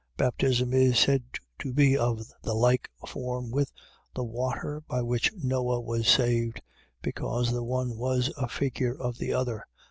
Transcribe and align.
.Baptism 0.17 0.73
is 0.73 0.97
said 0.97 1.23
to 1.59 1.71
be 1.71 1.95
of 1.95 2.23
the 2.41 2.55
like 2.55 2.89
form 3.07 3.51
with 3.51 3.71
the 4.15 4.23
water 4.23 4.81
by 4.87 5.03
which 5.03 5.31
Noe 5.35 5.61
was 5.79 6.07
saved, 6.07 6.59
because 7.03 7.51
the 7.51 7.63
one 7.63 7.95
was 7.97 8.33
a 8.35 8.47
figure 8.47 8.97
of 8.99 9.19
the 9.19 9.31
other. 9.31 9.67